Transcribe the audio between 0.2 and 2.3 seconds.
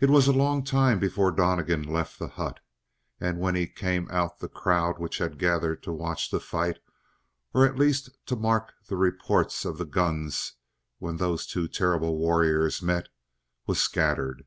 a long time before Donnegan left the